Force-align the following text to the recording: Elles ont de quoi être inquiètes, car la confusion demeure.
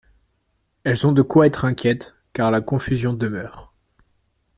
Elles 0.83 1.05
ont 1.05 1.11
de 1.11 1.21
quoi 1.21 1.45
être 1.45 1.63
inquiètes, 1.63 2.15
car 2.33 2.49
la 2.49 2.59
confusion 2.61 3.13
demeure. 3.13 3.71